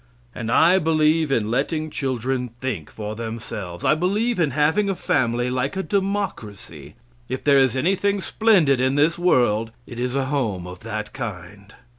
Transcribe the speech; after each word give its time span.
And 0.33 0.51
I 0.51 0.79
believe 0.79 1.31
in 1.31 1.51
letting 1.51 1.91
children 1.91 2.49
think 2.59 2.89
for 2.89 3.13
themselves. 3.15 3.85
I 3.85 3.93
believe 3.93 4.39
in 4.39 4.49
having 4.49 4.89
a 4.89 4.95
family 4.95 5.51
like 5.51 5.75
a 5.77 5.83
democracy. 5.83 6.95
If 7.29 7.43
there 7.43 7.57
is 7.59 7.77
anything 7.77 8.19
splendid 8.19 8.79
in 8.81 8.95
this 8.95 9.19
world 9.19 9.69
it 9.85 9.99
is 9.99 10.15
a 10.15 10.25
home 10.25 10.65
of 10.65 10.79
that 10.79 11.13
kind. 11.13 11.75